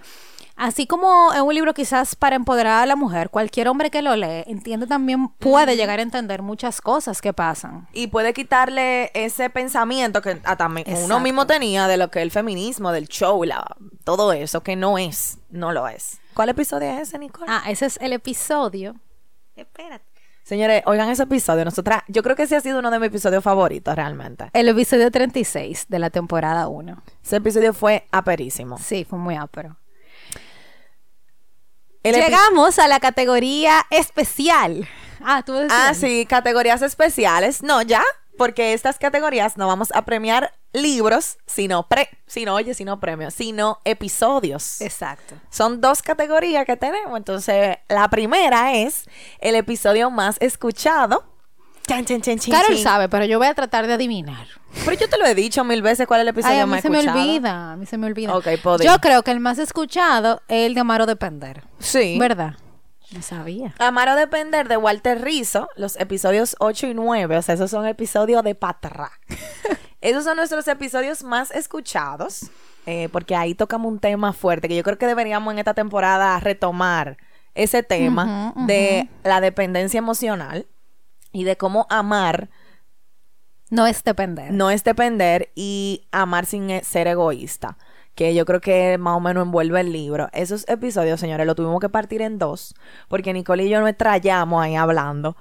[0.55, 4.13] así como es un libro quizás para empoderar a la mujer, cualquier hombre que lo
[4.17, 7.87] lee entiende también puede llegar a entender muchas cosas que pasan.
[7.93, 12.23] y puede quitarle ese pensamiento que ah, también uno mismo tenía de lo que es
[12.23, 13.65] el feminismo, del show, la,
[14.03, 16.19] todo eso, que no es, no lo es.
[16.33, 17.47] ¿Cuál episodio es ese, Nicole?
[17.49, 18.95] Ah, ese es el episodio.
[19.55, 20.08] Espérate.
[20.43, 21.63] Señores, oigan ese episodio.
[21.63, 24.49] Nosotras, yo creo que ese ha sido uno de mis episodios favoritos realmente.
[24.53, 27.03] El episodio 36 de la temporada 1.
[27.23, 28.77] Ese episodio fue aperísimo.
[28.79, 29.35] Sí, fue muy.
[32.03, 34.87] El epi- Llegamos a la categoría especial.
[35.21, 35.71] Ah, tú decías.
[35.77, 37.61] Ah, sí, categorías especiales.
[37.61, 38.03] No, ya,
[38.37, 43.79] porque estas categorías no vamos a premiar libros, sino pre, sino oye, sino premios, sino
[43.85, 44.81] episodios.
[44.81, 45.35] Exacto.
[45.49, 47.17] Son dos categorías que tenemos.
[47.17, 49.05] Entonces, la primera es
[49.39, 51.23] el episodio más escuchado.
[51.87, 54.45] Chan, chan, chan, chin, Carol sabe, pero yo voy a tratar de adivinar.
[54.85, 56.71] Pero yo te lo he dicho mil veces cuál es el episodio Ay, a mí
[56.73, 58.35] más se me olvida, a mí se me olvida.
[58.37, 58.85] Ok, podí.
[58.85, 61.63] Yo creo que el más escuchado es el de Amaro Depender.
[61.79, 62.17] Sí.
[62.19, 62.57] ¿Verdad?
[63.11, 63.73] No sabía.
[63.79, 68.43] Amaro Depender de Walter Rizzo, los episodios 8 y 9, o sea, esos son episodios
[68.43, 69.11] de patra.
[70.01, 72.49] esos son nuestros episodios más escuchados,
[72.85, 76.39] eh, porque ahí tocamos un tema fuerte, que yo creo que deberíamos en esta temporada
[76.39, 77.17] retomar
[77.55, 80.67] ese tema de la dependencia emocional
[81.31, 82.49] y de cómo amar
[83.69, 84.51] No es depender.
[84.51, 87.77] no es depender y amar sin e- ser egoísta.
[88.15, 90.27] Que yo creo que más o menos envuelve el libro.
[90.33, 92.75] Esos episodios, señores, lo tuvimos que partir en dos.
[93.07, 95.37] Porque Nicole y yo nos trayamos ahí hablando.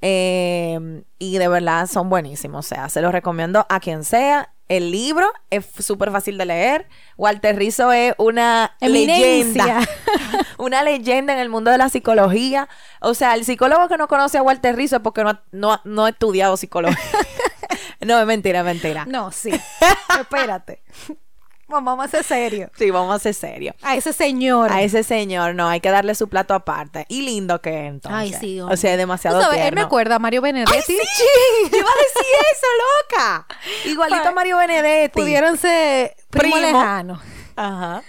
[0.00, 2.66] Eh, y de verdad son buenísimos.
[2.66, 4.52] O sea, se los recomiendo a quien sea.
[4.68, 6.88] El libro es súper fácil de leer.
[7.16, 9.64] Walter Rizzo es una Eminencia.
[9.64, 9.88] leyenda.
[10.58, 12.68] una leyenda en el mundo de la psicología.
[13.00, 16.04] O sea, el psicólogo que no conoce a Walter Rizzo es porque no, no, no
[16.04, 16.98] ha estudiado psicología.
[18.06, 19.06] no, es mentira, es mentira.
[19.06, 19.50] No, sí.
[20.20, 20.82] Espérate.
[21.68, 22.70] Vamos a ser serio.
[22.76, 23.74] Sí, vamos a ser serios.
[23.82, 24.72] A ese señor.
[24.72, 27.04] A ese señor, no, hay que darle su plato aparte.
[27.08, 28.18] Y lindo que es, entonces.
[28.18, 28.60] Ay, sí.
[28.60, 29.80] O sea, es demasiado sabes, él tierno.
[29.82, 30.72] me acuerda a Mario Benedetti.
[30.74, 30.96] ¡Ay, sí!
[31.70, 32.66] Yo iba a decir eso,
[33.12, 33.46] loca.
[33.84, 35.20] Igualito a Mario Benedetti.
[35.20, 36.66] Pudieron ser primo, Primo.
[36.72, 37.20] lejano.
[37.54, 38.02] Ajá.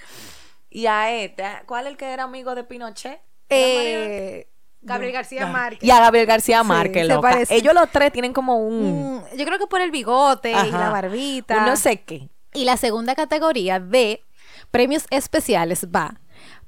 [0.70, 3.20] Y a este, ¿cuál es el que era amigo de Pinochet?
[3.50, 4.48] Eh,
[4.82, 5.84] Gabriel García Márquez.
[5.84, 7.38] Y a Gabriel García Sí, Márquez, se loca.
[7.50, 9.18] Ellos los tres tienen como un...
[9.18, 11.58] Mm, yo creo que por el bigote y la barbita.
[11.58, 12.30] un no sé qué.
[12.54, 14.24] Y la segunda categoría de
[14.72, 16.20] premios especiales va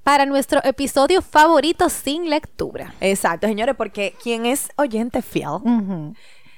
[0.03, 2.93] para nuestro episodio favorito sin lectura.
[3.01, 6.13] Exacto, señores, porque quien es oyente fiel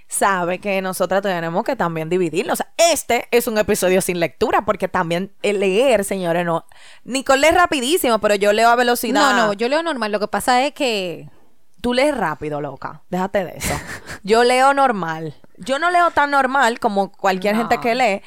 [0.07, 2.53] sabe que nosotras tenemos que también dividirlo.
[2.53, 6.65] O sea, este es un episodio sin lectura, porque también el leer, señores, no.
[7.03, 9.31] Nicole lee rapidísimo, pero yo leo a velocidad.
[9.36, 10.12] No, no, yo leo normal.
[10.12, 11.29] Lo que pasa es que.
[11.81, 13.01] Tú lees rápido, loca.
[13.09, 13.73] Déjate de eso.
[14.23, 15.36] Yo leo normal.
[15.57, 17.62] Yo no leo tan normal como cualquier No.
[17.62, 18.21] gente que lee.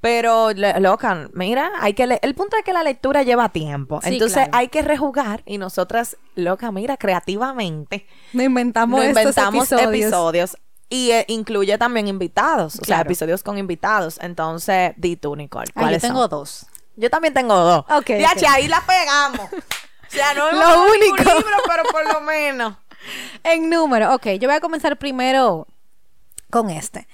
[0.00, 2.04] Pero, loca, mira, hay que.
[2.22, 4.00] El punto es que la lectura lleva tiempo.
[4.02, 4.50] Sí, Entonces claro.
[4.54, 10.02] hay que rejugar y nosotras, loca, mira, creativamente No inventamos, nos estos inventamos episodios.
[10.04, 10.56] episodios.
[10.90, 14.18] Y eh, incluye también invitados, o sea, episodios con invitados.
[14.22, 15.66] Entonces, di tú, Nicole.
[15.70, 16.30] Ah, yo ¿cuáles tengo son?
[16.30, 16.66] dos.
[16.96, 17.80] Yo también tengo dos.
[17.90, 18.38] Ok, Ya, ok.
[18.38, 19.40] che, ahí la pegamos.
[20.08, 21.30] O sea, no Lo hemos leído único.
[21.30, 22.74] un libro, pero por lo menos.
[23.44, 25.66] En número, ok, yo voy a comenzar primero
[26.50, 27.06] con este.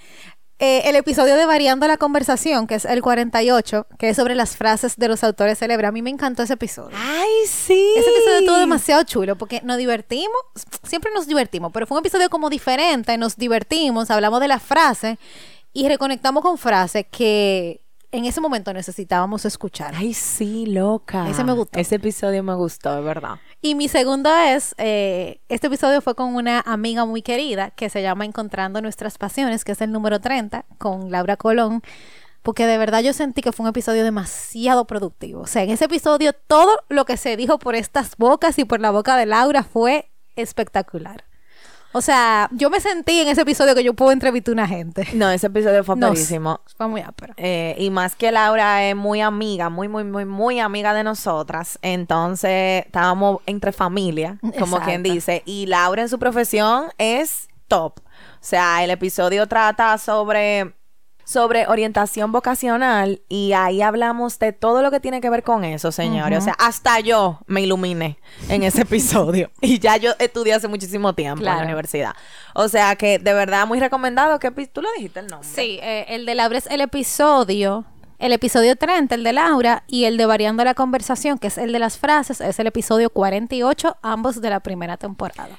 [0.61, 4.57] Eh, el episodio de Variando la Conversación, que es el 48, que es sobre las
[4.57, 5.89] frases de los autores célebres.
[5.89, 6.97] A mí me encantó ese episodio.
[6.97, 7.93] Ay, sí.
[7.97, 10.37] Ese episodio estuvo demasiado chulo porque nos divertimos,
[10.85, 15.19] siempre nos divertimos, pero fue un episodio como diferente, nos divertimos, hablamos de la frase
[15.73, 17.84] y reconectamos con frases que
[18.15, 19.93] en ese momento necesitábamos escuchar.
[19.97, 21.29] Ay, sí, loca.
[21.29, 21.81] Ese me gustó.
[21.81, 23.41] Ese episodio me gustó, de verdad.
[23.61, 28.03] Y mi segunda es, eh, este episodio fue con una amiga muy querida que se
[28.03, 31.83] llama Encontrando Nuestras Pasiones, que es el número 30, con Laura Colón,
[32.43, 35.41] porque de verdad yo sentí que fue un episodio demasiado productivo.
[35.41, 38.79] O sea, en ese episodio todo lo que se dijo por estas bocas y por
[38.79, 41.25] la boca de Laura fue espectacular.
[41.97, 45.07] O sea, yo me sentí en ese episodio que yo puedo entrevistar a una gente.
[45.15, 46.61] No, ese episodio fue No, buenísimo.
[46.77, 47.35] Fue muy ápero.
[47.37, 51.79] Eh, y más que Laura es muy amiga, muy, muy, muy, muy amiga de nosotras.
[51.83, 54.85] Entonces, estábamos entre familia, como Exacto.
[54.87, 55.43] quien dice.
[55.47, 58.01] Y Laura en su profesión es top.
[58.01, 58.03] O
[58.41, 60.75] sea, el episodio trata sobre,
[61.25, 65.91] sobre orientación vocacional y ahí hablamos de todo lo que tiene que ver con eso,
[65.91, 66.39] señores.
[66.39, 69.51] O sea, hasta yo me iluminé en ese episodio.
[69.61, 72.15] y ya yo estudié hace muchísimo tiempo en la universidad.
[72.55, 74.39] O sea, que de verdad muy recomendado.
[74.39, 75.49] que Tú lo dijiste el nombre.
[75.49, 77.85] Sí, eh, el de Laura es el episodio,
[78.19, 81.73] el episodio 30, el de Laura, y el de Variando la Conversación, que es el
[81.73, 85.59] de las frases, es el episodio 48, ambos de la primera temporada.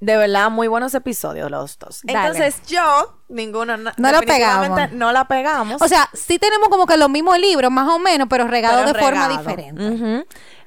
[0.00, 2.00] De verdad, muy buenos episodios los dos.
[2.04, 2.18] Dale.
[2.18, 4.92] Entonces yo, ninguno, no, No lo pegamos.
[4.92, 5.80] No la pegamos.
[5.82, 8.98] O sea, sí tenemos como que los mismos libros, más o menos, pero regados de
[8.98, 9.88] forma diferente.
[9.88, 10.24] Ujú.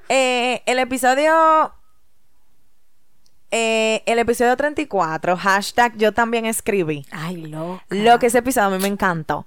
[0.10, 1.74] Eh, el episodio...
[3.52, 7.06] eh, el episodio 34, hashtag yo también escribí.
[7.12, 7.82] Ay, loco.
[7.90, 9.46] Lo que ese episodio a mí me encantó.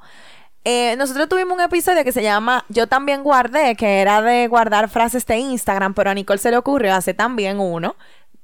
[0.65, 4.89] Eh, nosotros tuvimos un episodio que se llama Yo también guardé, que era de guardar
[4.89, 7.95] frases de Instagram, pero a Nicole se le ocurrió hacer también uno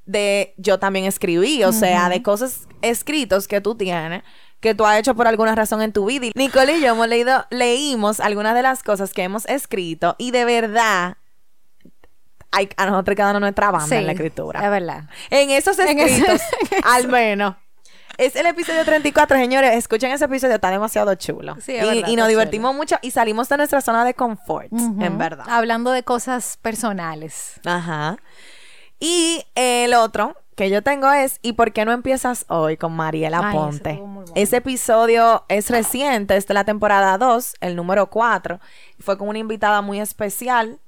[0.07, 4.23] de Yo también escribí, o sea, de cosas escritos que tú tienes
[4.61, 6.27] que tú has hecho por alguna razón en tu vida.
[6.27, 10.31] Y Nicole y yo hemos leído, leímos algunas de las cosas que hemos escrito y
[10.31, 11.17] de verdad
[12.53, 14.63] hay, a nosotros cada uno nuestra banda en la escritura.
[14.65, 15.05] Es verdad.
[15.31, 16.43] En esos En ese- escritos,
[16.85, 17.57] al menos.
[18.19, 19.75] Es el episodio 34, señores.
[19.75, 21.57] Escuchen ese episodio, está demasiado chulo.
[21.61, 24.69] Sí, es y, verdad, y nos divertimos mucho y salimos de nuestra zona de confort,
[24.71, 25.47] en verdad.
[25.49, 27.55] Hablando de cosas personales.
[27.65, 28.19] Ajá.
[29.03, 33.41] Y el otro que yo tengo es ¿Y por qué no empiezas hoy con Mariela
[33.43, 33.95] Ay, Ponte?
[33.95, 34.25] bueno.
[34.37, 38.61] Ese episodio es reciente, es de la temporada 2, el número 4.
[39.01, 40.79] Fue con una invitada muy especial.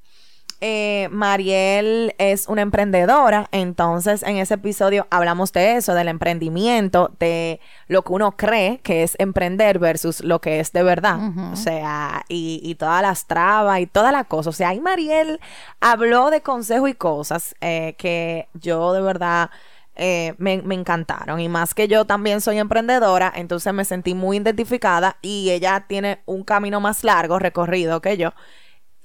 [0.66, 7.61] Eh, Mariel es una emprendedora, entonces en ese episodio hablamos de eso, del emprendimiento, de
[7.87, 11.18] lo que uno cree que es emprender versus lo que es de verdad.
[11.53, 14.48] O sea, y, y todas las trabas y toda la cosa.
[14.48, 15.38] O sea, ahí Mariel
[15.81, 19.50] habló de consejos y cosas eh, que yo de verdad
[19.96, 21.40] eh, me, me encantaron.
[21.40, 26.20] Y más que yo también soy emprendedora, entonces me sentí muy identificada y ella tiene
[26.24, 28.33] un camino más largo recorrido que yo.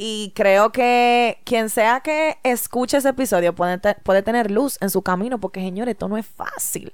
[0.02, 4.90] Y creo que quien sea que escuche ese episodio puede, te- puede tener luz en
[4.90, 6.94] su camino, porque señores, esto no es fácil.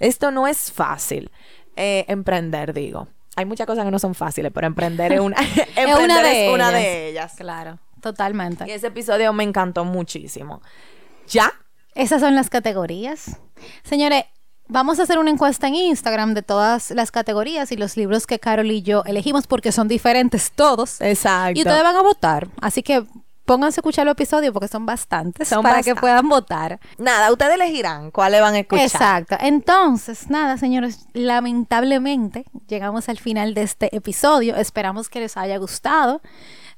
[0.00, 1.30] Esto no es fácil.
[1.76, 3.06] Eh, emprender, digo.
[3.36, 5.36] Hay muchas cosas que no son fáciles, pero emprender es una,
[5.76, 7.34] emprender es una de ellas.
[7.36, 8.64] Claro, totalmente.
[8.66, 10.60] Y ese episodio me encantó muchísimo.
[11.28, 11.52] ¿Ya?
[11.94, 13.38] Esas son las categorías.
[13.84, 14.24] Señores,
[14.68, 18.38] vamos a hacer una encuesta en Instagram de todas las categorías y los libros que
[18.38, 21.00] Carol y yo elegimos porque son diferentes todos.
[21.00, 21.58] Exacto.
[21.58, 22.48] Y ustedes van a votar.
[22.60, 23.04] Así que
[23.44, 26.80] pónganse a escuchar los episodios porque son bastantes Son para que puedan votar.
[26.98, 28.86] Nada, ustedes elegirán cuáles van a escuchar.
[28.86, 29.36] Exacto.
[29.40, 34.56] Entonces, nada, señores, lamentablemente llegamos al final de este episodio.
[34.56, 36.20] Esperamos que les haya gustado.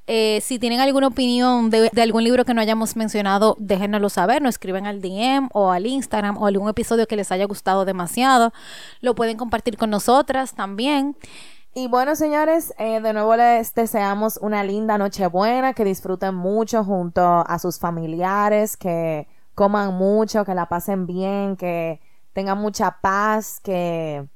[0.09, 4.41] Eh, si tienen alguna opinión de, algún libro que no hayamos mencionado, déjenoslo saber.
[4.41, 8.53] Nos escriben al DM o al Instagram o algún episodio que les haya gustado demasiado.
[9.01, 11.17] Lo pueden compartir con nosotras también.
[11.73, 17.21] Y bueno, señores, eh, de nuevo les deseamos una linda Nochebuena, que disfruten mucho junto
[17.21, 21.99] a sus familiares, que coman mucho, que la pasen bien, que
[22.33, 24.27] tengan mucha paz, que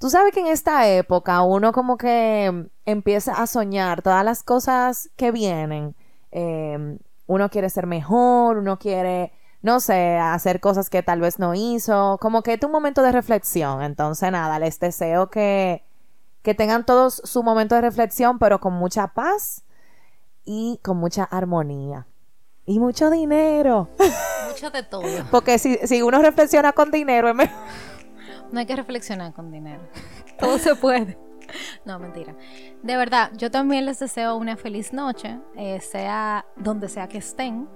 [0.00, 5.10] Tú sabes que en esta época uno como que empieza a soñar todas las cosas
[5.14, 5.94] que vienen.
[6.32, 9.30] Eh, uno quiere ser mejor, uno quiere,
[9.60, 12.16] no sé, hacer cosas que tal vez no hizo.
[12.18, 13.82] Como que es un momento de reflexión.
[13.82, 15.84] Entonces, nada, les deseo que,
[16.40, 19.64] que tengan todos su momento de reflexión, pero con mucha paz
[20.46, 22.06] y con mucha armonía.
[22.64, 23.90] Y mucho dinero.
[24.48, 25.02] Mucho de todo.
[25.30, 27.58] Porque si, si uno reflexiona con dinero, es mejor.
[28.52, 29.80] No hay que reflexionar con dinero.
[30.38, 31.16] Todo se puede.
[31.84, 32.34] No, mentira.
[32.82, 37.68] De verdad, yo también les deseo una feliz noche, eh, sea donde sea que estén,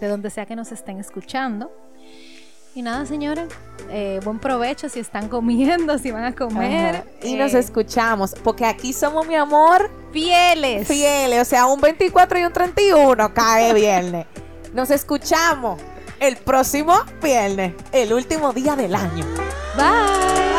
[0.00, 1.70] de donde sea que nos estén escuchando.
[2.72, 3.48] Y nada, señores,
[3.90, 6.96] eh, buen provecho si están comiendo, si van a comer.
[6.96, 7.04] Ajá.
[7.22, 10.86] Y nos escuchamos, porque aquí somos, mi amor, fieles.
[10.86, 11.42] fieles.
[11.42, 14.26] O sea, un 24 y un 31 cae viernes.
[14.72, 15.80] Nos escuchamos
[16.20, 19.24] el próximo viernes, el último día del año.
[19.76, 20.49] Bye.